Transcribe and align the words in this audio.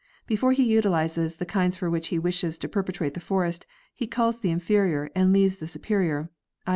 Before 0.25 0.51
he 0.51 0.63
utilizes 0.63 1.35
the 1.35 1.45
kinds 1.45 1.77
for 1.77 1.87
which 1.87 2.07
he 2.07 2.17
wishes 2.17 2.57
to 2.57 2.67
perpetuate 2.67 3.13
the 3.13 3.19
forest, 3.19 3.67
he 3.93 4.07
culls 4.07 4.39
the 4.39 4.49
inferior 4.49 5.11
and 5.13 5.31
leaves 5.31 5.57
the 5.57 5.67
superior—i. 5.67 6.29